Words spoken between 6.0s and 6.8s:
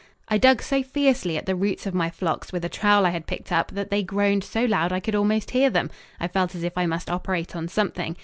I felt as if